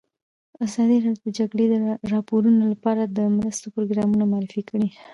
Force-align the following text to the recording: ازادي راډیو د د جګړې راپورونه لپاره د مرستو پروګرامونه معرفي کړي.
ازادي 0.65 0.97
راډیو 1.05 1.23
د 1.25 1.29
د 1.33 1.35
جګړې 1.39 1.65
راپورونه 2.13 2.61
لپاره 2.73 3.03
د 3.17 3.19
مرستو 3.37 3.67
پروګرامونه 3.75 4.23
معرفي 4.31 4.61
کړي. 4.69 4.87